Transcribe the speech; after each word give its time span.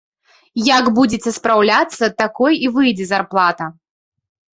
Як 0.77 0.85
будзеце 0.99 1.33
спраўляцца, 1.39 2.05
такой 2.21 2.57
і 2.69 2.71
выйдзе 2.79 3.05
зарплата. 3.11 3.69